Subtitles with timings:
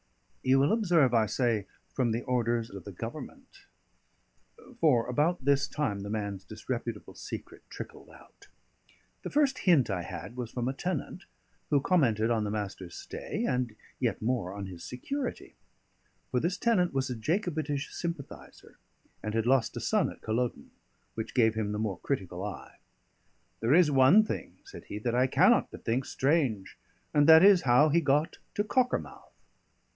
[0.41, 3.67] You will observe I say: "from the orders of the Government";
[4.79, 8.47] for about this time the man's disreputable secret trickled out.
[9.21, 11.25] The first hint I had was from a tenant,
[11.69, 15.53] who commented on the Master's stay, and yet more on his security;
[16.31, 18.79] for this tenant was a Jacobitish sympathiser,
[19.21, 20.71] and had lost a son at Culloden,
[21.13, 22.77] which gave him the more critical eye.
[23.59, 26.75] "There is one thing," said he, "that I cannot but think strange;
[27.13, 29.27] and that is how he got to Cockermouth."